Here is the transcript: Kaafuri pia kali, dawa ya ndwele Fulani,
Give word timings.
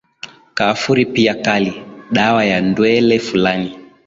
Kaafuri 0.53 1.05
pia 1.05 1.35
kali, 1.35 1.81
dawa 2.11 2.45
ya 2.45 2.61
ndwele 2.61 3.19
Fulani, 3.19 3.77